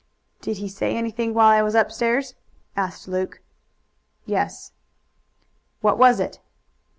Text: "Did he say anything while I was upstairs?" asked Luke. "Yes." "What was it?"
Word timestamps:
"Did 0.41 0.57
he 0.57 0.67
say 0.67 0.97
anything 0.97 1.35
while 1.35 1.51
I 1.51 1.61
was 1.61 1.75
upstairs?" 1.75 2.33
asked 2.75 3.07
Luke. 3.07 3.39
"Yes." 4.25 4.71
"What 5.81 5.99
was 5.99 6.19
it?" 6.19 6.39